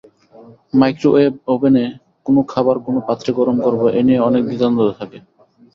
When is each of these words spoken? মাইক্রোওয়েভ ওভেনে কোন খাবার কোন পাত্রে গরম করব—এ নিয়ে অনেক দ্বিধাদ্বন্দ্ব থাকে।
মাইক্রোওয়েভ 0.73 1.33
ওভেনে 1.47 1.85
কোন 2.25 2.35
খাবার 2.51 2.75
কোন 2.85 2.95
পাত্রে 3.07 3.31
গরম 3.39 3.57
করব—এ 3.65 4.01
নিয়ে 4.07 4.25
অনেক 4.27 4.43
দ্বিধাদ্বন্দ্ব 4.47 4.91
থাকে। 4.99 5.17